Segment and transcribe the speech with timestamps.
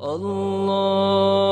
[0.00, 1.47] الله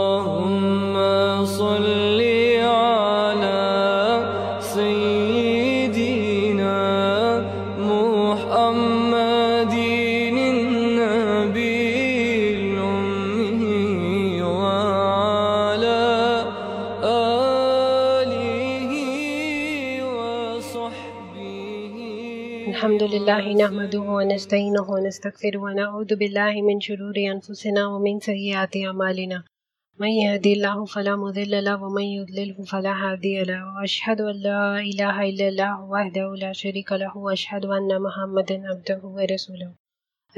[23.26, 29.38] الحمد لله نحمده ونستعينه ونستغفره ونعوذ بالله من شرور أنفسنا ومن سيئات أعمالنا.
[30.00, 33.60] من يهدي الله فلا مضل له ومن يضلله فلا هادي له.
[33.74, 39.70] وأشهد أن لا إله إلا الله وحده لا شريك له وأشهد أن محمدا عبده ورسوله.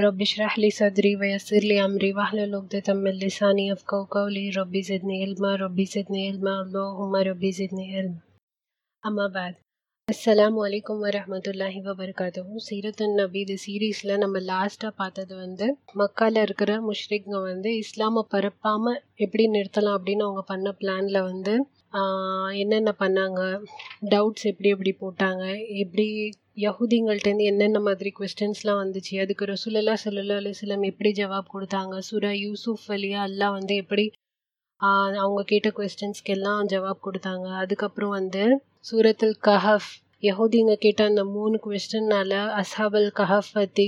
[0.00, 4.50] رب اشرح لي صدري ويسر لي أمري واحلل عقدة من لساني يفقهوا قولي.
[4.50, 5.56] ربي زدني علما.
[5.56, 6.60] ربي زدني علما.
[6.62, 8.20] اللهم ربي زدني علما.
[9.06, 9.55] أما بعد.
[10.08, 12.60] அஸ்லாம் வலைக்கம் வரமத்துல்லாஹி வபரகாத்துஹு.
[12.66, 15.66] சீரத்தன் நபி இது சீரீஸில் நம்ம லாஸ்ட்டாக பார்த்தது வந்து
[16.00, 21.55] மக்கால இருக்கிற முஷ்ரிக்ங்க வந்து இஸ்லாமை பரப்பாமல் எப்படி நிறுத்தலாம் அப்படின்னு அவங்க பண்ண பிளானில் வந்து
[22.62, 23.41] என்னென்ன பண்ணாங்க?
[24.14, 25.44] டவுட்ஸ் எப்படி எப்படி போட்டாங்க?
[25.83, 26.06] எப்படி
[26.64, 29.14] யஹூதிங்கள்ட்டேருந்து என்னென்ன மாதிரி கொஸ்டின்ஸ்லாம் வந்துச்சு?
[29.24, 31.98] அதுக்கு ரசூலல்லா ஸல்லல்லாஹு அலுவலம் எப்படி ஜவாப் கொடுத்தாங்க?
[32.11, 34.06] சுரா யூசுஃப் அலியா அல்லாஹ் வந்து எப்படி
[35.24, 37.46] அவங்க கேட்ட கொஸ்டின்ஸ்க்கெல்லாம் ஜவாப் கொடுத்தாங்க.
[37.64, 38.42] அதுக்கப்புறம் வந்து
[38.84, 39.88] சூரத்துல் கஹஃப்.
[40.22, 43.86] யஹூதிங்க கேட்ட அந்த மூணு கொஸ்டின்னால அசாபல் கஹஃப் பற்றி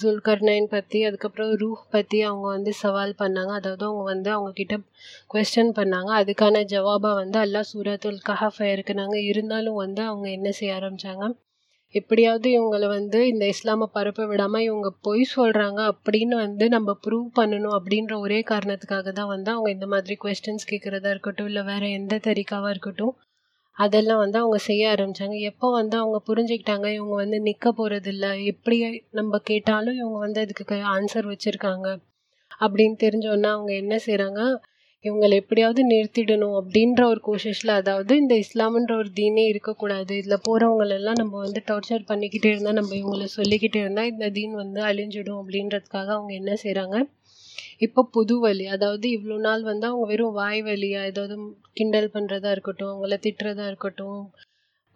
[0.00, 3.52] ஜுல்கர்னைன் பற்றி அதுக்கப்புறம் ரூஹ் பற்றி அவங்க வந்து சவால் பண்ணாங்க.
[3.52, 4.76] அதாவது அவங்க வந்து அவங்கக்கிட்ட
[5.28, 6.10] கொஸ்டின் பண்ணாங்க.
[6.20, 11.26] அதுக்கான ஜவாபாக வந்து அல்லா சூரத்துல் கஹஃப் இருக்குனாங்க இருந்தாலும் வந்து அவங்க என்ன செய்ய ஆரம்பிச்சாங்க?
[11.94, 17.76] எப்படியாவது இவங்களை வந்து இந்த இஸ்லாமை பரப்ப விடாமல் இவங்க பொய் சொல்கிறாங்க அப்படின்னு வந்து நம்ம ப்ரூவ் பண்ணணும்
[17.78, 22.70] அப்படின்ற ஒரே காரணத்துக்காக தான் வந்து அவங்க இந்த மாதிரி கொஸ்டின்ஸ் கேட்குறதா இருக்கட்டும் இல்லை வேறு எந்த தரிக்காவாக
[22.70, 23.14] இருக்கட்டும்
[23.78, 28.78] அதெல்லாம் வந்து அவங்க செய்ய ஆரம்பித்தாங்க எப்போ வந்து அவங்க புரிஞ்சுக்கிட்டாங்க இவங்க வந்து நிற்க போகிறதில்ல எப்படி
[29.10, 31.86] நம்ம கேட்டாலும் இவங்க வந்து அதுக்கு ஆன்சர் வச்சுருக்காங்க
[32.60, 34.40] அப்படின்னு தெரிஞ்சோன்னா அவங்க என்ன செய்கிறாங்க
[35.04, 40.12] இவங்களை எப்படியாவது நிறுத்திடணும் அப்படின்ற ஒரு கோஷிஷில் அதாவது இந்த இஸ்லாம்ன்ற ஒரு தீனே இருக்கக்கூடாது.
[40.16, 45.40] இதில் போகிறவங்களெல்லாம் நம்ம வந்து டார்ச்சர் பண்ணிக்கிட்டே இருந்தால் நம்ம இவங்களை சொல்லிக்கிட்டே இருந்தால் இந்த தீன் வந்து அழிஞ்சிடும்
[45.42, 46.96] அப்படின்றதுக்காக அவங்க என்ன செய்கிறாங்க
[47.80, 51.34] இப்போ புது வழி அதாவது இவ்வளோ நாள் வந்து அவங்க வெறும் வாய் வழியா ஏதாவது
[51.72, 54.20] கிண்டல் பண்ணுறதா இருக்கட்டும் அவங்கள திட்டுறதா இருக்கட்டும்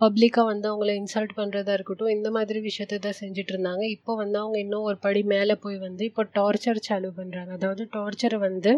[0.00, 3.82] பப்ளிக்காக வந்து அவங்கள இன்சல்ட் பண்ணுறதா இருக்கட்டும் இந்த மாதிரி விஷயத்தை தான் செஞ்சுட்டு இருந்தாங்க.
[3.97, 8.38] இப்போ வந்து அவங்க இன்னும் ஒரு படி மேலே போய் வந்து இப்போ டார்ச்சர் சாலு பண்ணுறாங்க அதாவது டார்ச்சரை
[8.38, 8.72] வந்து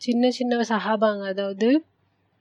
[0.00, 1.68] சின்ன சின்ன சஹாபாங்க அதாவது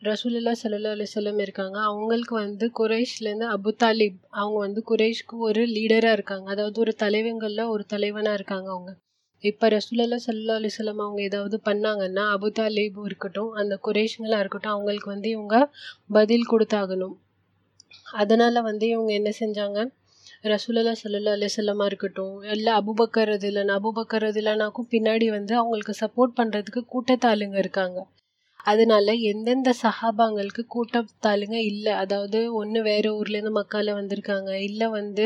[0.02, 1.78] ரசூலுல்லா சல்லா அலைஹி வஸல்லம் இருக்காங்க.
[1.90, 6.48] அவங்களுக்கு வந்து குரேஷ்லேருந்து அபு தாலிப் அவங்க வந்து குரேஷ்க்கு ஒரு லீடராக இருக்காங்க.
[6.56, 8.92] அதாவது ஒரு தலைவங்களில் ஒரு தலைவனாக இருக்காங்க அவங்க.
[9.46, 15.30] இப்போ ரசூலல்லா சல்லா அலைஹி அவங்க ஏதாவது பண்ணாங்கன்னா அபு தாலிப் இருக்கட்டும் அந்த குரேஷங்களாக இருக்கட்டும் அவங்களுக்கு வந்து
[15.30, 15.56] இவங்க
[16.14, 17.16] பதில் கொடுத்தாகணும்.
[18.14, 19.80] அதனால் வந்து இவங்க என்ன செஞ்சாங்க?
[20.44, 27.58] ரசூலல்லா சல்லா அலிசல்லமாக இருக்கட்டும் இல்லை அபுபக்கர் ரதிலன் அபுபக்கர் இல்லைனாக்கும் பின்னாடி வந்து அவங்களுக்கு சப்போர்ட் பண்ணுறதுக்கு கூட்டத்தாளுங்க
[27.58, 27.98] இருக்காங்க.
[28.66, 31.94] அதனால எந்தெந்த சஹாபாங்களுக்கு கூட்டத்தாளுங்க இல்லை.
[32.04, 35.26] அதாவது ஒன்று வேற ஊர்லேருந்து மக்கால வந்திருக்காங்க இல்லை வந்து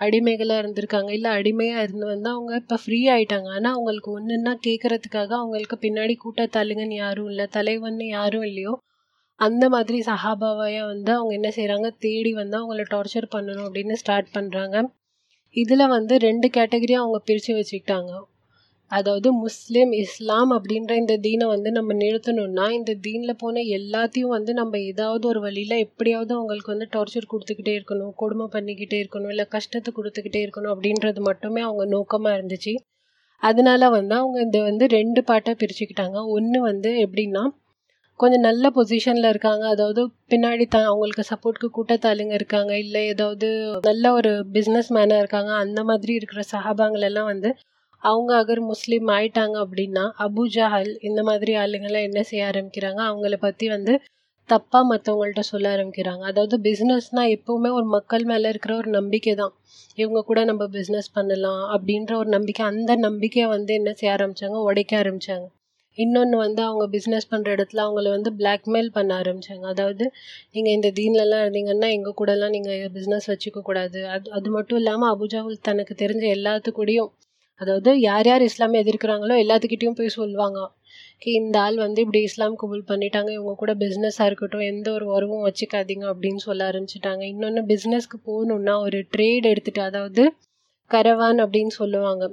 [0.00, 3.48] அடிமைகளாக இருந்திருக்காங்க இல்லை அடிமையாக இருந்து வந்து அவங்க இப்போ ஃப்ரீ ஆயிட்டாங்க.
[3.56, 8.74] ஆனால் அவங்களுக்கு ஒன்றுன்னா கேட்கறதுக்காக அவங்களுக்கு பின்னாடி கூட்டத்தாளுங்கன்னு யாரும் இல்லை தலைவன்னு யாரும் இல்லையோ
[9.40, 14.76] அந்த மாதிரி சஹாபாவைய வந்து அவங்க என்ன செய்கிறாங்க தேடி வந்து அவங்கள டார்ச்சர் பண்ணணும் அப்படின்னு ஸ்டார்ட் பண்ணுறாங்க
[15.56, 18.10] இதில் வந்து ரெண்டு கேட்டகரியாக அவங்க பிரித்து வச்சுக்கிட்டாங்க.
[18.90, 24.78] அதாவது முஸ்லீம் இஸ்லாம் அப்படின்ற இந்த தீனை வந்து நம்ம நிறுத்தணும்னா இந்த தீனில் போன எல்லாத்தையும் வந்து நம்ம
[24.92, 30.42] ஏதாவது ஒரு வழியில் எப்படியாவது அவங்களுக்கு வந்து டார்ச்சர் கொடுத்துக்கிட்டே இருக்கணும் கொடுமை பண்ணிக்கிட்டே இருக்கணும் இல்லை கஷ்டத்தை கொடுத்துக்கிட்டே
[30.46, 32.74] இருக்கணும் அப்படின்றது மட்டுமே அவங்க நோக்கமாக இருந்துச்சு.
[33.42, 36.18] அதனால வந்து அவங்க இதை வந்து ரெண்டு பாட்டாக பிரிச்சுக்கிட்டாங்க.
[36.36, 37.42] ஒன்று வந்து எப்படின்னா
[38.20, 39.64] கொஞ்சம் நல்ல பொசிஷனில் இருக்காங்க.
[39.74, 42.72] அதாவது பின்னாடி த அவங்களுக்கு சப்போர்ட்க்கு கூட்டத்தாளுங்க இருக்காங்க.
[42.84, 43.48] இல்லை ஏதாவது
[43.88, 45.52] நல்ல ஒரு பிஸ்னஸ் மேனாக இருக்காங்க.
[45.64, 47.50] அந்த மாதிரி இருக்கிற சஹாபாங்களெல்லாம் வந்து
[48.02, 53.00] அவங்க அகர் முஸ்லீம் ஆயிட்டாங்க அப்படின்னா அபுஜஹல் இந்த மாதிரி ஆளுங்கள்லாம் என்ன செய்ய ஆரம்பிக்கிறாங்க?
[53.10, 53.94] அவங்கள பற்றி வந்து
[54.48, 56.22] தப்பாக மற்றவங்கள்ட்ட சொல்ல ஆரம்பிக்கிறாங்க.
[56.30, 59.54] அதாவது பிஸ்னஸ்னால் எப்போவுமே ஒரு மக்கள் மேலே இருக்கிற ஒரு நம்பிக்கை தான்.
[59.98, 64.58] இவங்க கூட நம்ம பிஸ்னஸ் பண்ணலாம் அப்படின்ற ஒரு நம்பிக்கை அந்த நம்பிக்கையை வந்து என்ன செய்ய ஆரம்பிச்சாங்க?
[64.68, 65.46] உடைக்க ஆரம்பித்தாங்க
[65.98, 70.04] இன்னொன்று வந்து அவங்க பிஸ்னஸ் பண்ணுற இடத்துல அவங்கள வந்து பிளாக்மெயில் பண்ண ஆரம்பித்தாங்க அதாவது
[70.54, 74.00] நீங்கள் இந்த தீன்லலாம் இருந்தீங்கன்னா எங்கள் கூடலாம் நீங்கள் பிஸ்னஸ் வச்சுக்க கூடாது.
[74.14, 77.10] அது அது மட்டும் இல்லாமல் அபுஜாவுல் தனக்கு தெரிஞ்ச எல்லாத்துக்கூடையும்
[77.60, 80.58] அதாவது யார் யார் இஸ்லாமை எதிர்க்கிறாங்களோ எல்லாத்துக்கிட்டேயும் போய் சொல்லுவாங்க.
[81.18, 85.46] கி இந்த ஆள் வந்து இப்படி இஸ்லாம் கபூல் பண்ணிட்டாங்க இவங்க கூட பிஸ்னஸாக இருக்கட்டும் எந்த ஒரு உறவும்
[85.46, 87.22] வச்சுக்காதீங்க அப்படின்னு சொல்ல ஆரம்பிச்சிட்டாங்க.
[87.32, 90.24] இன்னொன்று பிஸ்னஸ்க்கு போகணுன்னா ஒரு ட்ரேட் எடுத்துகிட்டு அதாவது
[90.90, 92.24] கரவான் அப்படின்னு சொல்லுவாங்க.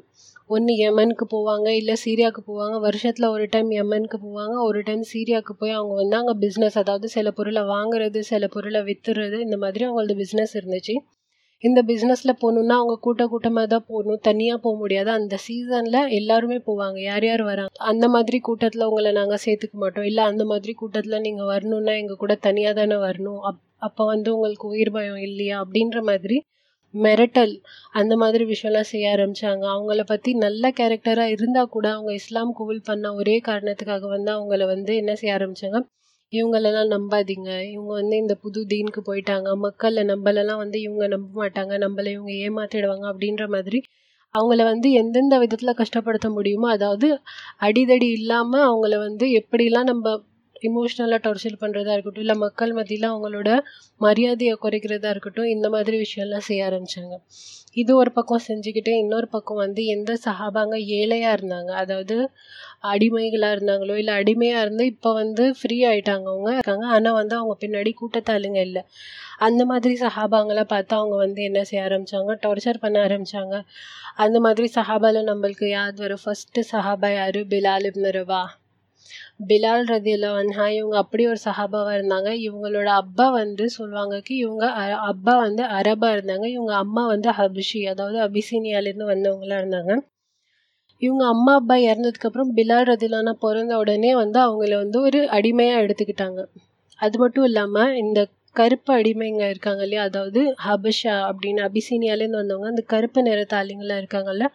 [0.50, 2.76] ஒன்று யமனுக்கு போவாங்க இல்லை சீரியாவுக்கு போவாங்க.
[2.80, 7.32] வருஷத்தில் ஒரு டைம் யமனுக்கு போவாங்க ஒரு டைம் சீரியாவுக்கு போய் அவங்க வந்து அங்கே பிஸ்னஸ் அதாவது சில
[7.32, 10.96] பொருளை வாங்குறது சில பொருளை விற்றுறது இந்த மாதிரி அவங்களது பிஸ்னஸ் இருந்துச்சு.
[11.66, 14.22] இந்த பிஸ்னஸில் போகணுன்னா அவங்க கூட்ட கூட்டமாக தான் போகணும்.
[14.22, 15.10] தனியாக போக முடியாது.
[15.12, 16.98] அந்த சீசனில் எல்லாருமே போவாங்க.
[17.02, 17.72] யார் யார் வராங்க?
[17.92, 20.08] அந்த மாதிரி கூட்டத்தில் உங்களை நாங்கள் சேர்த்துக்க மாட்டோம்.
[20.12, 23.40] இல்லை அந்த மாதிரி கூட்டத்தில் நீங்கள் வரணுன்னா எங்கள் கூட தனியாக தானே வரணும்.
[23.50, 25.56] அப் அப்போ வந்து உங்களுக்கு உயிர் பயம் இல்லையா?
[25.64, 26.38] அப்படின்ற மாதிரி
[26.94, 27.54] மிரட்டல்
[27.94, 33.12] அந்த மாதிரி விஷயம்லாம் செய்ய ஆரம்பித்தாங்க அவங்கள பற்றி நல்ல கேரக்டராக இருந்தால் கூட அவங்க இஸ்லாம் கபூல் பண்ண
[33.14, 35.80] ஒரே காரணத்துக்காக வந்து அவங்கள வந்து என்ன செய்ய ஆரம்பித்தாங்க
[36.34, 37.50] இவங்களெல்லாம் நம்பாதீங்க.
[37.72, 39.50] இவங்க வந்து இந்த புது தீனுக்கு போயிட்டாங்க.
[39.66, 41.74] மக்களை நம்மளெல்லாம் வந்து இவங்க நம்ப மாட்டாங்க.
[41.86, 43.80] நம்மளை இவங்க ஏமாத்திடுவாங்க அப்படின்ற மாதிரி
[44.36, 47.08] அவங்கள வந்து எந்தெந்த விதத்தில் கஷ்டப்படுத்த முடியுமோ அதாவது
[47.68, 50.16] அடிதடி இல்லாமல் அவங்கள வந்து எப்படிலாம் நம்ம
[50.62, 53.50] இமோஷ்னலாக டார்ச்சர் பண்ணுறதா இருக்கட்டும் இல்லை மக்கள் மத்தியில் அவங்களோட
[54.02, 57.16] மரியாதையை குறைக்கிறதா இருக்கட்டும் இந்த மாதிரி விஷயம்லாம் செய்ய ஆரம்பித்தாங்க
[57.78, 61.72] இது ஒரு பக்கம் செஞ்சுக்கிட்டே இன்னொரு பக்கம் வந்து எந்த சஹாபாங்க ஏழையாக இருந்தாங்க.
[61.84, 62.18] அதாவது
[62.88, 66.86] அடிமைகளாக இருந்தாங்களோ இல்லை அடிமையாக இருந்து இப்போ வந்து ஃப்ரீ ஆயிட்டாங்க அவங்க இருக்காங்க.
[66.88, 68.84] ஆனால் வந்து அவங்க பின்னாடி கூட்டத்தாளுங்க இல்லை.
[69.40, 73.56] அந்த மாதிரி சஹாபாங்களை பார்த்து அவங்க வந்து என்ன செய்ய ஆரம்பித்தாங்க டார்ச்சர் பண்ண ஆரம்பித்தாங்க
[74.16, 76.24] அந்த மாதிரி சஹாபாவில் நம்மளுக்கு யார் வரும்?
[76.26, 77.40] ஃபஸ்ட்டு சஹாபா யார்?
[77.50, 78.44] பிலால் இப்னு ரவா
[79.48, 82.30] பிலால் ரதியில் வன்ஹா இவங்க அப்படி ஒரு சஹாபாவாக இருந்தாங்க.
[82.46, 86.46] இவங்களோட அப்பா வந்து சொல்லுவாங்க கி இவங்க அ- அப்பா வந்து அரபாக இருந்தாங்க.
[86.48, 89.94] இவங்க அம்மா வந்து ஹபிஷி அதாவது அபிசீனியாலேருந்து வந்தவங்களா இருந்தாங்க.
[91.06, 96.40] இவங்க அம்மா அப்பா இறந்ததுக்கப்புறம் பிலால் ரதிலானா பிறந்த உடனே வந்து அவங்கள வந்து ஒரு அடிமையாக எடுத்துக்கிட்டாங்க.
[97.00, 98.20] அது மட்டும் இல்லாமல் இந்த
[98.56, 100.04] கருப்பு அடிமைங்க இருக்காங்க இல்லையா?
[100.10, 104.46] அதாவது ஹபஷா அப்படின்னு அபிசீனியாலேருந்து வந்தவங்க அந்த கருப்பு நிறத்தாளிங்களாம் இருக்காங்கல்ல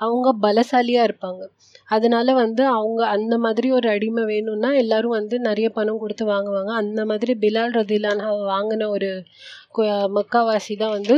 [0.00, 1.42] அவங்க பலசாலியாக இருப்பாங்க.
[1.88, 6.72] அதனால வந்து அவங்க அந்த மாதிரி ஒரு அடிமை வேணும்னா எல்லாரும் வந்து நிறைய பணம் கொடுத்து வாங்குவாங்க.
[6.82, 9.10] அந்த மாதிரி பிலால் ரதிலானா வாங்கின ஒரு
[10.16, 11.16] மக்காவாசி தான் வந்து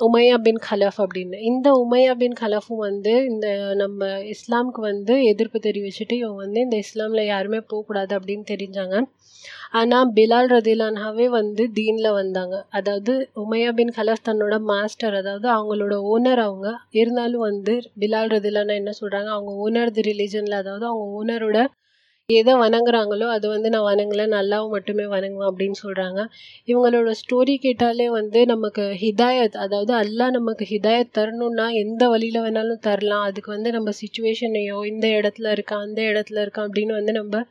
[0.00, 1.36] உமையா பின் கலஃப் அப்படின்னு.
[1.42, 4.00] இந்த உமையா பின் கலஃபும் வந்து இந்த நம்ம
[4.32, 8.96] இஸ்லாமுக்கு வந்து எதிர்ப்பு தெரிவிச்சுட்டு இவங்க வந்து இந்த இஸ்லாமில் யாருமே போகக்கூடாது அப்படின்னு தெரிஞ்சாங்க.
[9.72, 12.56] ஆனால் பிலால் ரதிலானாவே வந்து தீனில் வந்தாங்க.
[12.70, 16.68] அதாவது உமையா பின் கலஃப் தன்னோட மாஸ்டர் அதாவது அவங்களோட ஓனர் அவங்க.
[16.94, 21.58] இருந்தாலும் வந்து பிலால் ரதிலானா என்ன சொல்கிறாங்க அவங்க ஓனர் தி ரிலீஜனில் அதாவது அவங்க ஓனரோட
[22.28, 26.20] எதை வணங்குறாங்களோ அது வந்து நான் வணங்கலை நல்லாவும் மட்டுமே வணங்குவேன் அப்படின்னு சொல்கிறாங்க
[26.68, 33.22] இவங்களோட ஸ்டோரி கேட்டாலே வந்து நமக்கு ஹிதாயத் அதாவது அல்லாஹ் நமக்கு ஹிதாயத் தரணும்னா எந்த வழியில் வேணாலும் தரலாம்.
[33.22, 37.42] அதுக்கு வந்து நம்ம சுச்சுவேஷனையோ இந்த இடத்துல இருக்கா அந்த இடத்துல இருக்கா அப்படின்னு வந்து நம்ம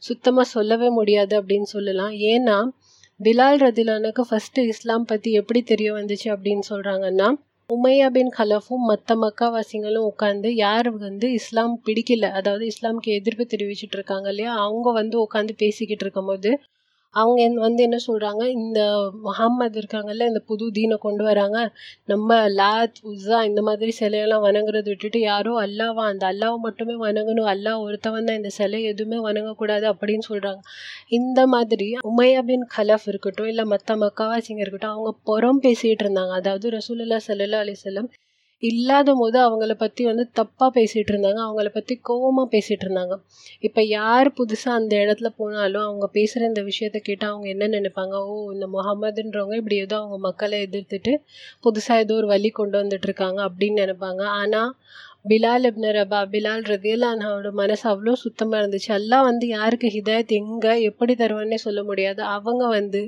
[0.00, 2.14] சுத்தமாக சொல்லவே முடியாது அப்படின்னு சொல்லலாம்.
[2.32, 2.58] ஏன்னா
[3.20, 7.28] பிலால் ரதிலானுக்கு ஃபஸ்ட்டு இஸ்லாம் பற்றி எப்படி தெரிய வந்துச்சு அப்படின்னு சொல்கிறாங்கன்னா
[7.70, 14.28] உமையா பின் கலஃபும் மற்ற மக்காவாசிங்களும் உட்காந்து யார் வந்து இஸ்லாம் பிடிக்கல அதாவது இஸ்லாமுக்கு எதிர்ப்பு தெரிவிச்சிட்டு இருக்காங்க
[14.28, 14.52] இல்லையா?
[14.60, 16.50] அவங்க வந்து உட்காந்து பேசிக்கிட்டு இருக்கும்போது
[17.14, 18.80] அவங்க என் வந்து என்ன சொல்கிறாங்க இந்த
[19.22, 21.58] முஹம்மது இருக்காங்கல்ல இந்த புது தீனை கொண்டு வராங்க
[22.06, 27.84] நம்ம லாத் உஸா இந்த மாதிரி சிலையெல்லாம் வணங்குறது விட்டுட்டு யாரோ அல்லாவா அந்த அல்லாவை மட்டுமே வணங்கணும் அல்லாஹ்
[27.86, 30.60] ஒருத்தவன் தான் இந்த சிலை எதுவுமே வணங்கக்கூடாது அப்படின்னு சொல்கிறாங்க
[31.10, 36.32] இந்த மாதிரி உமையா பின் கலஃப் இருக்கட்டும் இல்லை மற்ற மக்காவாசிங்க இருக்கட்டும் அவங்க புறம் பேசிகிட்டு இருந்தாங்க.
[36.40, 38.08] அதாவது ரசூலுல்லா சல்லா அலி வஸல்லம்
[38.62, 41.40] இல்லாத போது அவங்கள பற்றி வந்து தப்பாக பேசிகிட்டு இருந்தாங்க.
[41.46, 43.14] அவங்கள பற்றி கோவமாக பேசிகிட்டு இருந்தாங்க.
[43.60, 48.14] இப்போ யார் புதுசாக அந்த இடத்துல போனாலும் அவங்க பேசுகிற இந்த விஷயத்த கேட்டால் அவங்க என்ன நினைப்பாங்க?
[48.30, 51.14] ஓ இந்த முகமதுன்றவங்க இப்படி ஏதோ அவங்க மக்களை எதிர்த்துட்டு
[51.66, 54.22] புதுசாக ஏதோ ஒரு வழி கொண்டு வந்துட்டுருக்காங்க அப்படின்னு நினைப்பாங்க.
[54.40, 54.72] ஆனால்
[55.30, 58.90] பிலால் இப்னு ரபா பிலால் ரதியல்லானோட மனசு அவ்வளோ சுத்தமாக இருந்துச்சு.
[59.00, 62.22] எல்லாம் வந்து யாருக்கு ஹிதாயத் எங்கே எப்படி தருவான்னே சொல்ல முடியாது.
[62.36, 63.02] அவங்க வந்து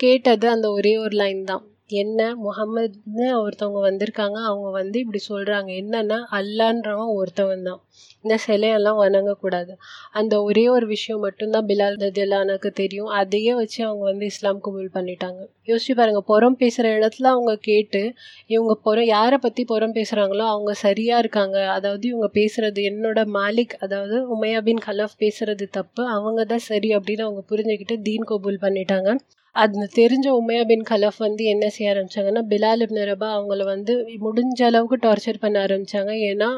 [0.00, 1.64] கேட்டது அந்த ஒரே ஒரு லைன் தான்.
[1.94, 4.38] என்ன முகமதுன்னு ஒருத்தவங்க வந்திருக்காங்க.
[4.42, 7.80] அவங்க வந்து இப்படி சொல்கிறாங்க என்னன்னா அல்லான்றவன் ஒருத்தவன் தான்
[8.24, 9.72] இந்த சிலையெல்லாம் வணங்கக்கூடாது.
[10.12, 13.10] அந்த ஒரே ஒரு விஷயம் மட்டும்தான் பிலால் ரதியல்லானுக்கு தெரியும்.
[13.12, 15.40] அதையே வச்சு அவங்க வந்து இஸ்லாம் கபூல் பண்ணிட்டாங்க.
[15.66, 18.02] யோசிச்சு பாருங்க புறம் பேசுகிற இடத்துல அவங்க கேட்டு
[18.46, 21.58] இவங்க புறம் யாரை பற்றி புறம் பேசுகிறாங்களோ அவங்க சரியாக இருக்காங்க.
[21.68, 26.02] அதாவது இவங்க பேசுகிறது என்னோட மாலிக் அதாவது உமையா பின் கலஃப் பேசுகிறது தப்பு.
[26.08, 29.10] அவங்க தான் சரி அப்படின்னு அவங்க புரிஞ்சுக்கிட்டு தீன் கபூல் பண்ணிட்டாங்க.
[29.56, 33.94] அது தெரிஞ்ச உமையா பின் கலஃப் வந்து என்ன செய்ய ஆரம்பிச்சாங்கன்னா பிலால் இப்னு ரபா அவங்கள வந்து
[34.26, 36.48] முடிஞ்ச அளவுக்கு டார்ச்சர் பண்ண ஆரம்பித்தாங்க ஏன்னா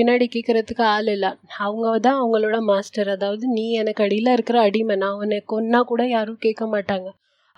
[0.00, 1.30] பின்னாடி கேட்கறதுக்கு ஆள் இல்லை.
[1.58, 4.96] அவங்க தான் அவங்களோட மாஸ்டர் அதாவது நீ எனக்கு அடியில் இருக்கிற அடிமை.
[4.96, 7.08] நான் உன்னை ஒன்றா கூட யாரும் கேட்க மாட்டாங்க.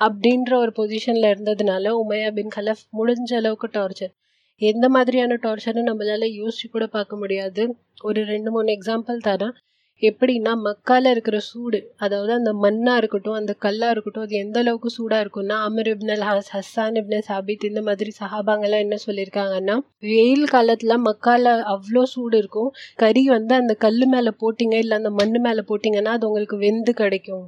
[0.00, 4.12] அப்படின்ற ஒரு பொசிஷனில் இருந்ததுனால உமையா பின் கலஃப் முடிஞ்ச அளவுக்கு டார்ச்சர்
[4.60, 7.62] எந்த மாதிரியான டார்ச்சர்னு நம்மளால யோசிச்சு கூட பார்க்க முடியாது.
[8.02, 9.54] ஒரு ரெண்டு மூணு எக்ஸாம்பிள் தரேன்.
[10.02, 15.18] எப்படின்னா மக்கால இருக்கிற சூடு அதாவது அந்த மண்ணா இருக்கட்டும் அந்த கல்லா இருக்கட்டும் அது எந்த அளவுக்கு சூடா
[15.22, 21.54] இருக்கும்னா அமர் இப்னல் ஹஸ் ஹஸ்ஸான் இப்னல் சாபித் இந்த மாதிரி சஹாபாங்கெல்லாம் என்ன சொல்லியிருக்காங்கன்னா வெயில் காலத்துல மக்கால
[21.72, 22.70] அவ்வளோ சூடு இருக்கும்.
[22.96, 27.44] கறி வந்து அந்த கல் மேல போட்டீங்க இல்லை அந்த மண் மேல போட்டீங்கன்னா அது உங்களுக்கு வெந்து கிடைக்கும்.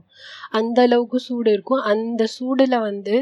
[0.52, 1.82] அந்த அளவுக்கு சூடு இருக்கும்.
[1.92, 3.16] அந்த சூடுல வந்து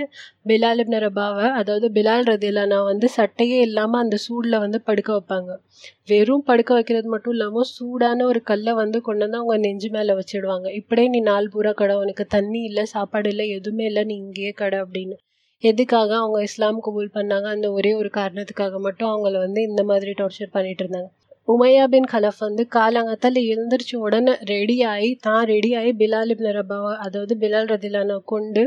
[0.47, 5.51] பிலால் ரபாவை அதாவது பிலால் ரதிலானா வந்து சட்டையே இல்லாமல் அந்த சூடில் வந்து படுக்க வைப்பாங்க.
[6.11, 10.67] வெறும் படுக்க வைக்கிறது மட்டும் இல்லாமல் சூடான ஒரு கல்லை வந்து கொண்டு வந்து அவங்க நெஞ்சு மேலே வச்சிடுவாங்க.
[10.81, 14.79] இப்படியே நீ நாள் பூரா கடை உனக்கு தண்ணி இல்லை சாப்பாடு இல்லை எதுவுமே இல்லை நீ இங்கேயே கடை
[14.85, 15.17] அப்படின்னு.
[15.63, 17.49] எதுக்காக அவங்க இஸ்லாம் கபூல் பண்ணாங்க?
[17.57, 21.11] அந்த ஒரே ஒரு காரணத்துக்காக மட்டும் அவங்கள வந்து இந்த மாதிரி டார்ச்சர் பண்ணிட்டு இருந்தாங்க.
[21.49, 26.93] உமையா பின் கலஃப் வந்து காலங்கத்தில் எழுந்திரிச்சு உடனே ரெடி ஆகி தான் ரெடி ஆகி பிலால் இப்ன ரபாவை
[27.07, 28.63] அதாவது பிலால் ரதிலான கொண்டு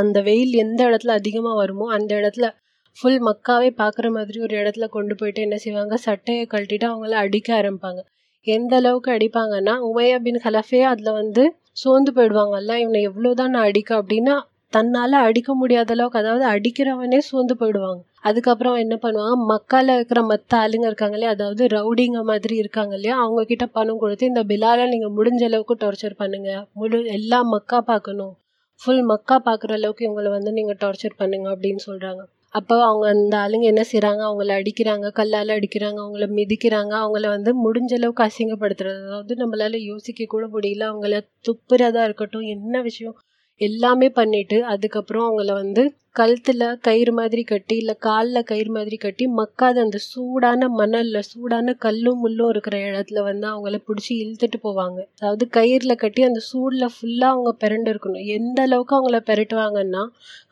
[0.00, 2.48] அந்த வெயில் எந்த இடத்துல அதிகமாக வருமோ அந்த இடத்துல
[2.96, 5.96] ஃபுல் மக்காவே பார்க்குற மாதிரி ஒரு இடத்துல கொண்டு போயிட்டு என்ன செய்வாங்க?
[6.06, 8.00] சட்டையை கழட்டிட்டு அவங்கள அடிக்க ஆரம்பிப்பாங்க.
[8.46, 11.42] எந்த அளவுக்கு அடிப்பாங்கன்னா உமையா பின் கலஃபே அதில் வந்து
[11.72, 14.36] சோர்ந்து போயிடுவாங்கல்ல இவனை எவ்வளோதான் நான் அடிக்க அப்படின்னா
[14.72, 18.00] தன்னால் அடிக்க முடியாத அளவுக்கு அதாவது அடிக்கிறவனே சோர்ந்து போயிடுவாங்க.
[18.20, 23.42] அதுக்கப்புறம் என்ன பண்ணுவாங்க மக்கால இருக்கிற மற்ற ஆளுங்க இருக்காங்க இல்லையா அதாவது ரவுடிங்க மாதிரி இருக்காங்க இல்லையா அவங்க
[23.44, 26.50] கிட்ட பணம் கொடுத்து இந்த பிலால நீங்கள் முடிஞ்ச அளவுக்கு டார்ச்சர் பண்ணுங்க.
[26.80, 28.34] முழு எல்லா மக்கா பார்க்கணும்.
[28.80, 32.22] ஃபுல் மக்கா பார்க்குற அளவுக்கு இவங்களை வந்து நீங்கள் டார்ச்சர் பண்ணுங்க அப்படின்னு சொல்கிறாங்க
[32.54, 37.92] அப்போ அவங்க அந்த ஆளுங்க என்ன செய்கிறாங்க அவங்கள அடிக்கிறாங்க கல்லால் அடிக்கிறாங்க அவங்கள மிதிக்கிறாங்க அவங்கள வந்து முடிஞ்ச
[37.98, 39.00] அளவுக்கு அசிங்கப்படுத்துறது.
[39.06, 40.82] அதாவது நம்மளால யோசிக்க கூட முடியல.
[40.90, 43.16] அவங்கள துப்புறதா இருக்கட்டும் என்ன விஷயம்
[43.60, 45.82] எல்லாமே பண்ணிட்டு அதுக்கப்புறம் அவங்கள வந்து
[46.16, 52.20] கழுத்தில் கயிறு மாதிரி கட்டி இல்லை காலில் கயிறு மாதிரி கட்டி மக்காத அந்த சூடான மணலில் சூடான கல்லும்
[52.22, 54.98] முள்ளும் இருக்கிற இடத்துல வந்து அவங்கள பிடிச்சி இழுத்துட்டு போவாங்க.
[55.16, 60.02] அதாவது கயிறில் கட்டி அந்த சூடில் ஃபுல்லாக அவங்க பிறண்டு இருக்கணும் எந்த அளவுக்கு அவங்கள பெரட்டுவாங்கன்னா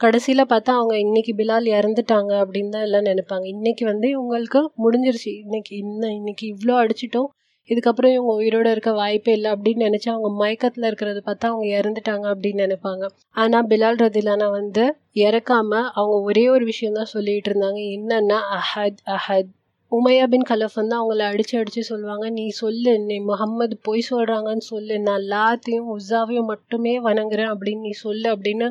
[0.00, 3.46] கடைசியில் பார்த்தா அவங்க இன்னைக்கு பிலால் இறந்துட்டாங்க அப்படின்னு தான் எல்லாம் நினைப்பாங்க.
[3.54, 5.32] இன்னைக்கு வந்து இவங்களுக்கு முடிஞ்சிருச்சு.
[5.44, 7.30] இன்னைக்கு இன்னும் இன்னைக்கு இவ்வளோ அடிச்சிட்டோம்.
[7.68, 12.64] இதுக்கப்புறம் இவங்க உயிரோட இருக்க வாய்ப்பே இல்லை அப்படின்னு நினச்சி அவங்க மயக்கத்தில் இருக்கிறத பார்த்தா அவங்க இறந்துட்டாங்க அப்படின்னு
[12.66, 13.04] நினைப்பாங்க.
[13.36, 14.84] ஆனால் பிலால் ரதிலானா வந்து
[15.18, 17.80] இறக்காம அவங்க ஒரே ஒரு விஷயம் தான் சொல்லிட்டு இருந்தாங்க.
[17.98, 19.52] என்னன்னா அஹத் அஹத்
[19.92, 22.26] உமையா பின் கலஃப் வந்து அவங்கள அடிச்சு அடிச்சு சொல்லுவாங்க.
[22.30, 24.94] நீ சொல்லு நீ முகம்மது பொய் சொல்றாங்கன்னு சொல்லு.
[25.00, 28.66] நான் லாத்தையும் உஸாவையும் மட்டுமே வணங்குறேன் அப்படின்னு நீ சொல்லு அப்படின்னு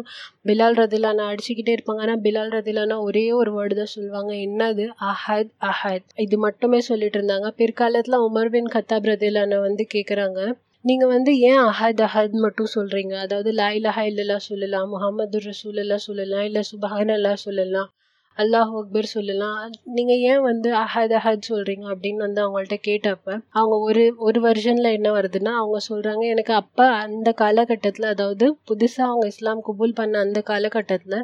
[0.46, 2.04] பிலால் ரதிலானா அடிச்சுக்கிட்டே இருப்பாங்க.
[2.06, 4.32] ஆனால் பிலால் ரதிலானா ஒரே ஒரு வேர்டு தான் சொல்லுவாங்க.
[4.46, 4.86] என்னது?
[5.10, 6.08] அஹத் அஹத்.
[6.18, 7.50] இது மட்டுமே சொல்லிட்டு இருந்தாங்க.
[7.58, 10.40] பிற்காலத்தில் உமர் பின் கத்தாப் ரதிலானா வந்து கேட்குறாங்க
[10.86, 16.44] நீங்கள் வந்து ஏன் அஹத் அஹத் மட்டும் சொல்கிறீங்க அதாவது லாய் லஹா இல்லல்லா சொல்லலாம் முகமது ரசூலல்லா சொல்லலாம்
[16.44, 17.90] இல்லை சுபஹான் சொல்லலாம்.
[18.38, 19.62] அல்லாஹ் அக்பர் சொல்லலாம்
[19.96, 25.12] நீங்கள் ஏன் வந்து அஹத் அஹத் சொல்கிறீங்க அப்படின்னு வந்து அவங்கள்ட்ட கேட்டப்ப அவங்க ஒரு ஒரு வருஷனில் என்ன
[25.12, 31.20] வருதுன்னா அவங்க சொல்கிறாங்க எனக்கு அப்போ அந்த காலகட்டத்தில் அதாவது புதுசாக அவங்க இஸ்லாம் குபூல் பண்ண அந்த காலகட்டத்தில்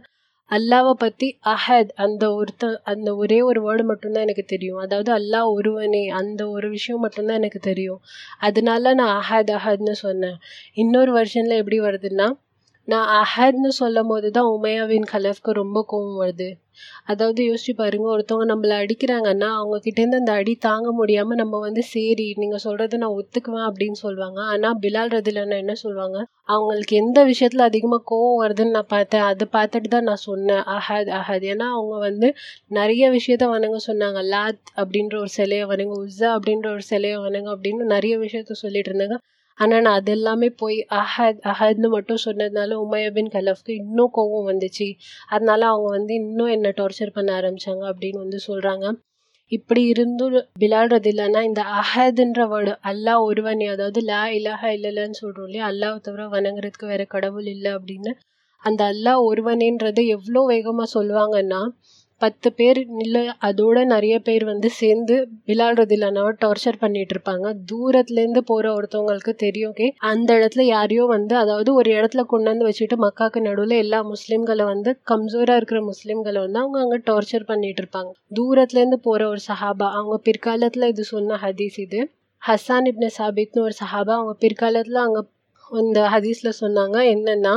[0.52, 4.80] அல்லாவை பற்றி அஹத் அந்த ஒருத்த அந்த ஒரே ஒரு வேர்டு மட்டும்தான் எனக்கு தெரியும்.
[4.80, 8.02] அதாவது அல்லாஹ் ஒருவனே அந்த ஒரு விஷயம் மட்டும்தான் எனக்கு தெரியும்.
[8.40, 10.38] அதனால நான் அஹத் அஹத்னு சொன்னேன்.
[10.76, 12.28] இன்னொரு வருஷனில் எப்படி வருதுன்னா
[12.88, 16.48] நான் அஹத்னு சொல்லும் போது தான் உமையாவின் கலஃப்க்கு ரொம்ப கோவம் வருது.
[17.06, 22.28] அதாவது யோசிச்சு பாருங்க ஒருத்தவங்க நம்மளை அடிக்கிறாங்கன்னா அவங்க கிட்டேருந்து அந்த அடி தாங்க முடியாமல் நம்ம வந்து சரி
[22.38, 26.18] நீங்கள் சொல்கிறத நான் ஒத்துக்குவேன் அப்படின்னு சொல்லுவாங்க ஆனால் பிலால் ரதிலன்னா என்ன சொல்லுவாங்க
[26.50, 29.26] அவங்களுக்கு எந்த விஷயத்தில் அதிகமாக கோவம் வருதுன்னு நான் பார்த்தேன்.
[29.30, 30.64] அதை பார்த்துட்டு தான் நான் சொன்னேன்.
[30.76, 32.30] அஹத் அஹத் ஏன்னா அவங்க வந்து
[32.80, 34.22] நிறைய விஷயத்த வணங்க சொன்னாங்க.
[34.34, 39.18] லாத் அப்படின்ற ஒரு சிலையை வணங்க உஸ்ஸா அப்படின்ற ஒரு சிலையை வணங்க அப்படின்னு நிறைய விஷயத்த சொல்லிட்டு இருந்தாங்க.
[39.60, 44.88] ஆனால் நான் அது எல்லாமே போய் அஹத் அஹத்னு மட்டும் சொன்னதுனால உமையபின் கலஃப்க்கு இன்னும் கோவம் வந்துச்சு.
[45.30, 48.86] அதனால அவங்க வந்து இன்னும் என்ன டார்ச்சர் பண்ண ஆரம்பிச்சாங்க அப்படின்னு வந்து சொல்கிறாங்க
[49.52, 55.66] இப்படி இருந்தும் விளையாடுறது இல்லைன்னா இந்த அஹதுன்ற வேர்டு அல்லாஹ் ஒருவனே அதாவது லா இலஹ இல்லைன்னு சொல்கிறோம் இல்லையா
[55.66, 58.14] அல்லாஹ் தவிர வணங்குறதுக்கு வேற கடவுள் இல்லை அப்படின்னு
[58.64, 61.62] அந்த அல்லாஹ் ஒருவனேன்றதை எவ்வளோ வேகமாக சொல்லுவாங்கன்னா
[62.22, 65.16] பத்து பேர் இல்லை அதோட நிறைய பேர் வந்து சேர்ந்து
[65.48, 67.46] பிலால் ரதிலானாவை டார்ச்சர் பண்ணிட்டு இருப்பாங்க.
[67.72, 73.42] தூரத்துலேருந்து போகிற ஒருத்தவங்களுக்கு தெரியும் ஓகே அந்த இடத்துல யாரையோ வந்து அதாவது ஒரு இடத்துல கொண்டாந்து வச்சுட்டு மக்காக்கு
[73.42, 78.12] நடுவில் எல்லா முஸ்லீம்களை வந்து கம்சோராக இருக்கிற முஸ்லீம்களை வந்து அவங்க அங்கே டார்ச்சர் பண்ணிட்டு இருப்பாங்க.
[78.40, 82.02] தூரத்துலேருந்து போகிற ஒரு சஹாபா அவங்க பிற்காலத்தில் இது சொன்ன ஹதீஸ் இது.
[82.42, 85.22] ஹசான் இப்னு சாபித்னு ஒரு சஹாபா அவங்க பிற்காலத்தில் அங்கே
[85.72, 87.54] இந்த ஹதீஸில் சொன்னாங்க என்னென்னா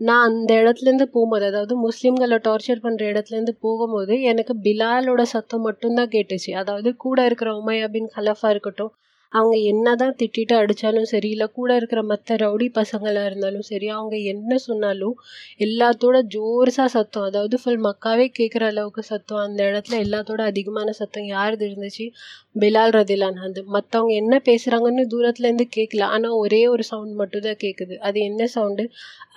[0.00, 6.50] நான் அந்த இடத்துலேருந்து போகும்போது அதாவது முஸ்லீம்களை டார்ச்சர் பண்ணுற இடத்துலேருந்து போகும்போது எனக்கு பிலாலோட சத்தம் மட்டும்தான் கேட்டுச்சு.
[6.54, 8.92] அதாவது கூட இருக்கிற உமையா பின் கலஃபா இருக்கட்டும்
[9.32, 14.16] அவங்க என்ன தான் திட்டிட்டு அடித்தாலும் சரி இல்லை கூட இருக்கிற மற்ற ரவுடி பசங்களாக இருந்தாலும் சரி அவங்க
[14.32, 15.16] என்ன சொன்னாலும்
[15.66, 19.42] எல்லாத்தோட ஜோர்ஸாக சத்தம் அதாவது ஃபுல் மக்காவே கேட்குற அளவுக்கு சத்தம்.
[19.46, 22.06] அந்த இடத்துல எல்லாத்தோட அதிகமான சத்தம் யாருது இருந்துச்சு?
[22.56, 23.40] பிலால் ரதிலான்.
[23.46, 28.48] அது மற்றவங்க என்ன பேசுகிறாங்கன்னு தூரத்துலேருந்து கேட்கல ஆனால் ஒரே ஒரு சவுண்ட் மட்டும் தான் கேட்குது அது என்ன
[28.54, 28.86] சவுண்டு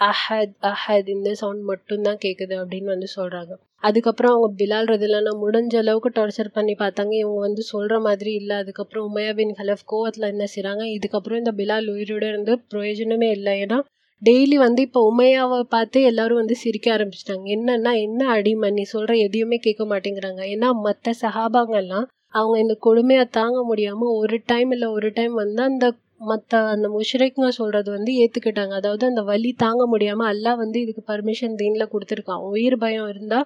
[0.09, 6.09] அஹத் அஹத் இந்த சவுண்ட் மட்டும்தான் கேட்குது அப்படின்னு வந்து சொல்கிறாங்க அதுக்கப்புறம் அவங்க பிலால் ரதிலானா முடிஞ்ச அளவுக்கு
[6.17, 7.13] டார்ச்சர் பண்ணி பார்த்தாங்க.
[7.23, 8.55] இவங்க வந்து சொல்கிற மாதிரி இல்லை.
[8.57, 13.53] அதுக்கப்புறம் உமையா பின் கலஃப் கோவத்தில் என்ன செய்கிறாங்க இதுக்கப்புறம் இந்த பிலால் உயிரோட இருந்து பிரயோஜனமே இல்லை.
[13.65, 13.79] ஏன்னா
[14.21, 17.45] டெய்லி வந்து இப்போ உமையாவை பார்த்து எல்லாரும் வந்து சிரிக்க ஆரம்பிச்சிட்டாங்க.
[17.55, 20.41] என்னன்னா என்ன அடிமை நீ சொல்கிற எதையுமே கேட்க மாட்டேங்கிறாங்க.
[20.55, 25.85] ஏன்னா மற்ற சஹாபாங்கெல்லாம் அவங்க இந்த கொடுமையை தாங்க முடியாமல் ஒரு டைம் இல்லை ஒரு டைம் வந்து அந்த
[26.21, 31.57] மற்ற அந்த முஷ்ரிக்ங்க சொல்கிறது வந்து ஏற்றுக்கிட்டாங்க அதாவது அந்த வலி தாங்க முடியாமல் அல்லாஹ் வந்து இதுக்கு பர்மிஷன்
[31.61, 32.41] தீனில் கொடுத்துருக்கான்.
[32.53, 33.45] உயிர் பயம் இருந்தால்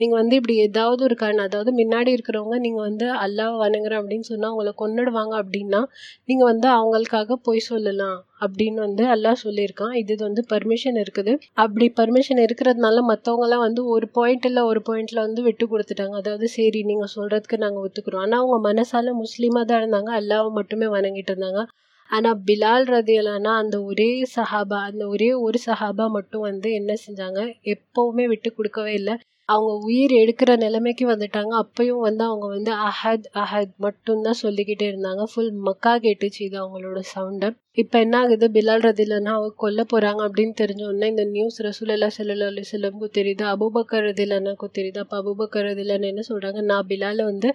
[0.00, 4.50] நீங்கள் வந்து இப்படி ஏதாவது ஒரு காரணம் அதாவது முன்னாடி இருக்கிறவங்க நீங்கள் வந்து அல்லாஹ் வணங்குறேன் அப்படின்னு சொன்னால்
[4.52, 5.82] அவங்கள கொண்டுடுவாங்க அப்படின்னா
[6.30, 9.94] நீங்கள் வந்து அவங்களுக்காக பொய் சொல்லலாம் அப்படின்னு வந்து அல்லாஹ் சொல்லியிருக்கான்.
[10.00, 11.32] இது வந்து பர்மிஷன் இருக்குது.
[11.64, 16.16] அப்படி பர்மிஷன் இருக்கிறதுனால மற்றவங்கலாம் வந்து ஒரு பாயிண்ட் இல்லை ஒரு பாயிண்ட்ல வந்து விட்டு கொடுத்துட்டாங்க.
[16.22, 18.24] அதாவது சரி நீங்கள் சொல்கிறதுக்கு நாங்கள் ஒத்துக்கிறோம்.
[18.26, 20.10] ஆனால் அவங்க மனசால முஸ்லீமாக தான் இருந்தாங்க.
[20.20, 21.62] அல்லாவை மட்டுமே வணங்கிட்டு இருந்தாங்க.
[22.10, 27.40] ஆனால் பிலால் ரதியலானா அந்த ஒரே சஹாபா அந்த ஒரே ஒரு சஹாபா மட்டும் வந்து என்ன செஞ்சாங்க?
[27.66, 29.14] எப்போவுமே விட்டு கொடுக்கவே இல்லை.
[29.48, 31.52] அவங்க உயிர் எடுக்கிற நிலைமைக்கு வந்துட்டாங்க.
[31.62, 35.24] அப்பயும் வந்து அவங்க வந்து அஹத் அஹத் மட்டும்தான் சொல்லிக்கிட்டே இருந்தாங்க.
[35.32, 38.48] ஃபுல் மக்கா கேட்டுச்சு இது அவங்களோட சவுண்டை இப்போ என்ன ஆகுது?
[38.50, 43.44] பிலால் ரதிலன்னா அவங்க கொல்ல போகிறாங்க அப்படின்னு தெரிஞ்ச உடனே இந்த நியூஸ் ரசூலல்லா செல்லல்லா அலி செல்லமுக்கும் தெரியுது.
[43.54, 44.98] அபுபக்கர் ரதிலன்னாக்கும் தெரியுது.
[44.98, 47.50] அப்போ அபுபக்கர் ரதிலன்னு என்ன சொல்கிறாங்க நான் பிலாலை வந்து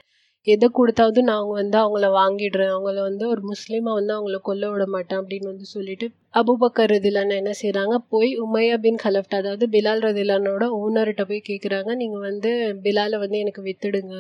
[0.48, 2.72] எதை கொடுத்தாவது நான் அவங்க வந்து அவங்கள வாங்கிடுறேன்.
[2.74, 7.51] அவங்கள வந்து ஒரு முஸ்லீமாக வந்து அவங்கள கொல்ல விட மாட்டேன் அப்படின்னு வந்து சொல்லிட்டு அபுபக்கர் ரதிலான என்ன
[7.62, 12.51] செய்கிறாங்க போய் உமையா பின் கலஃப்ட் அதாவது பிலால் ரதிலானோட ஓனர்கிட்ட போய் கேட்குறாங்க நீங்கள் வந்து
[12.84, 14.15] பிலாலை வந்து எனக்கு வித்துடுங்க.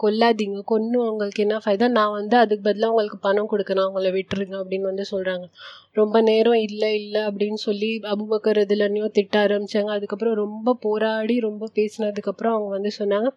[0.00, 0.60] கொல்லாதீங்க.
[0.64, 1.88] கொன்று உங்களுக்கு என்ன ஃபைதா?
[1.90, 5.46] நான் வந்து அதுக்கு பதிலாக உங்களுக்கு பணம் கொடுக்கணும் அவங்கள விட்டுருங்க அப்படின்னு வந்து சொல்கிறாங்க
[5.94, 12.54] ரொம்ப நேரம் இல்லை இல்லை அப்படின்னு சொல்லி அபுபக்கர் ரதிலானையும் திட்ட ஆரம்பித்தாங்க அதுக்கப்புறம் ரொம்ப போராடி ரொம்ப பேசினதுக்கப்புறம்
[12.54, 13.30] அவங்க வந்து சொன்னாங்க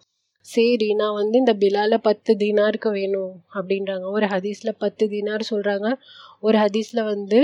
[0.46, 4.06] சரி நான் வந்து இந்த பிலால பத்து தினாருக்கு வேணும் அப்படின்றாங்க.
[4.12, 5.88] ஒரு ஹதீஸில் பத்து தினார் சொல்கிறாங்க
[6.42, 7.40] ஒரு ஹதீஸில் வந்து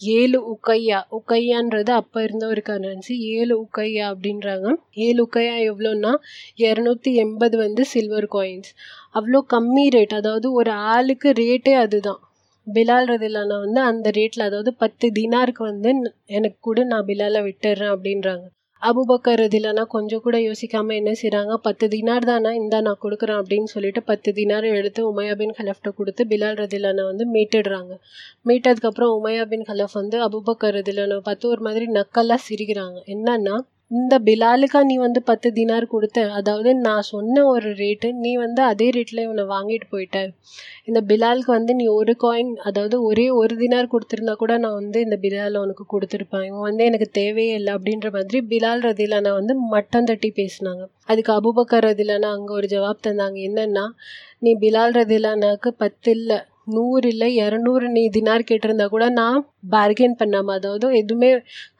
[0.00, 4.68] ஏழு உக்கையா உக்கையான்றது அப்போ இருந்த ஒரு கரன்சி ஏழு உக்கையா அப்படின்றாங்க.
[5.06, 6.12] ஏழு உக்கையா எவ்வளோன்னா
[6.62, 8.70] இரநூத்தி எண்பது வந்து சில்வர் காயின்ஸ்
[9.14, 12.20] அவ்வளோ கம்மி ரேட் அதாவது ஒரு ஆளுக்கு ரேட்டே அதுதான்.
[12.66, 15.92] பிலால் ரதிலானா வந்து அந்த ரேட்டில் அதாவது பத்து தினாருக்கு வந்து
[16.32, 18.44] எனக்கு கூட நான் பிலாலை விட்டுறேன் அப்படின்றாங்க.
[18.82, 22.50] அபுபக்கர் இதில்னா கொஞ்சம் கூட யோசிக்காமல் என்ன செய்கிறாங்க பத்து தினார் தானே?
[22.54, 27.26] இந்தா நான் கொடுக்குறேன் அப்படின்னு சொல்லிட்டு பத்து தினார் எடுத்து உமையா பின் கலஃப்ட்ட கொடுத்து பிலால் ரதிலானா வந்து
[27.32, 27.92] மீட்டுடுறாங்க.
[28.46, 32.98] மீட்டதுக்கப்புறம் உமையா பின் கலஃப் வந்து அபுபக்கர் ரதிலானை பார்த்து ஒரு மாதிரி நக்கலாக சிரிக்கிறாங்க.
[33.06, 33.56] என்னன்னா
[33.90, 38.86] இந்த பிலாலுக்கா நீ வந்து பத்து தினார் கொடுத்த அதாவது நான் சொன்ன ஒரு ரேட்டு நீ வந்து அதே
[38.96, 40.18] ரேட்டில் இவனை வாங்கிட்டு போயிட்ட.
[40.88, 45.16] இந்த பிலாலுக்கு வந்து நீ ஒரு காயின் அதாவது ஒரே ஒரு தினார் கொடுத்துருந்தா கூட நான் வந்து இந்த
[45.24, 46.46] பிலால் உனக்கு கொடுத்துருப்பேன்.
[46.50, 50.82] இவன் வந்து எனக்கு தேவையே இல்லை அப்படின்ற மாதிரி பிலால் ரதிலானா வந்து மட்டம் தட்டி பேசினாங்க.
[51.06, 53.38] அதுக்கு அபுபக்கர் ரதிலானா அங்கே ஒரு ஜவாப் தந்தாங்க.
[53.48, 53.86] என்னென்னா
[54.44, 59.38] நீ பிலால் ரதிலானாக்கு பத்து இல்லை நூறு இல்லை இரநூறு நீ தினார் கேட்டிருந்தா கூட நான்
[59.70, 61.30] பார்கெயின் பண்ணாமல் அதாவது எதுவுமே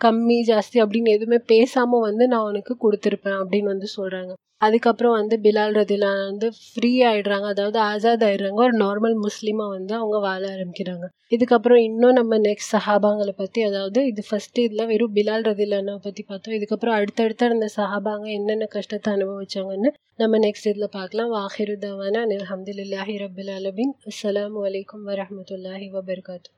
[0.01, 5.77] கம்மி ஜாஸ்தி அப்படின்னு எதுவுமே பேசாமல் வந்து நான் உனக்கு கொடுத்துருப்பேன் அப்படின்னு வந்து சொல்கிறாங்க அதுக்கப்புறம் வந்து பிலால்
[5.79, 8.61] ரதிலா வந்து ஃப்ரீ ஆகிடுறாங்க அதாவது ஆசாத் ஆயிடுறாங்க.
[8.67, 11.07] ஒரு நார்மல் முஸ்லீமாக வந்து அவங்க வாழ ஆரம்பிக்கிறாங்க.
[11.37, 16.57] இதுக்கப்புறம் இன்னும் நம்ம நெக்ஸ்ட் சஹாபாங்களை பற்றி அதாவது இது ஃபஸ்ட்டு இதில் வெறும் பிலால் ரதிலானை பற்றி பார்த்தோம்.
[16.59, 19.93] இதுக்கப்புறம் அடுத்தடுத்த அந்த சஹாபாங்க என்னென்ன கஷ்டத்தை அனுபவிச்சாங்கன்னு
[20.23, 21.33] நம்ம நெக்ஸ்ட் இதில் பார்க்கலாம்.
[21.37, 26.49] வாஹிரு தவானா அனில் அஹமதுல்லாஹி ரபில் அலபின் அஸ்லாம் வலைக்கம் வரமத்துல்லாஹி வபர்காத்து.